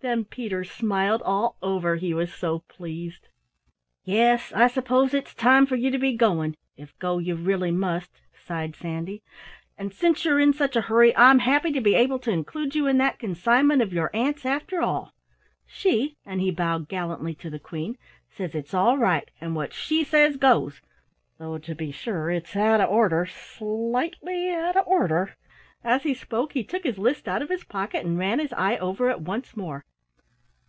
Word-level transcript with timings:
Then 0.00 0.26
Peter 0.26 0.64
smiled 0.64 1.22
all 1.22 1.56
over, 1.62 1.96
he 1.96 2.12
was 2.12 2.30
so 2.30 2.58
pleased. 2.68 3.28
"Yes, 4.04 4.52
I 4.54 4.66
suppose 4.68 5.14
it's 5.14 5.32
time 5.32 5.64
for 5.64 5.76
you 5.76 5.90
to 5.90 5.96
be 5.98 6.14
going, 6.14 6.58
if 6.76 6.92
go 6.98 7.16
you 7.16 7.34
really 7.36 7.70
must," 7.70 8.20
sighed 8.34 8.76
Sandy. 8.76 9.22
"And 9.78 9.94
since 9.94 10.26
you're 10.26 10.38
in 10.38 10.52
such 10.52 10.76
a 10.76 10.82
hurry, 10.82 11.16
I'm 11.16 11.38
happy 11.38 11.72
to 11.72 11.80
be 11.80 11.94
able 11.94 12.18
to 12.18 12.30
include 12.30 12.74
you 12.74 12.86
in 12.86 12.98
that 12.98 13.18
consignment 13.18 13.80
of 13.80 13.94
your 13.94 14.10
aunt's 14.12 14.44
after 14.44 14.82
all. 14.82 15.14
She" 15.64 16.18
and 16.26 16.38
he 16.38 16.50
bowed 16.50 16.90
gallantly 16.90 17.34
to 17.36 17.48
the 17.48 17.58
Queen 17.58 17.96
"says 18.28 18.54
it's 18.54 18.74
all 18.74 18.98
right, 18.98 19.30
and 19.40 19.56
what 19.56 19.72
she 19.72 20.04
says 20.04 20.36
goes, 20.36 20.82
though 21.38 21.56
to 21.56 21.74
be 21.74 21.90
sure, 21.90 22.30
it's 22.30 22.54
out 22.56 22.82
of 22.82 22.90
order, 22.90 23.24
slightly 23.24 24.50
out 24.52 24.76
of 24.76 24.86
order!" 24.86 25.34
As 25.82 26.02
he 26.02 26.12
spoke 26.12 26.52
he 26.52 26.62
took 26.62 26.84
his 26.84 26.98
list 26.98 27.26
out 27.26 27.40
of 27.40 27.48
his 27.48 27.64
pocket 27.64 28.04
and 28.04 28.18
ran 28.18 28.38
his 28.38 28.52
eye 28.52 28.76
over 28.76 29.08
it 29.08 29.22
once 29.22 29.56
more. 29.56 29.82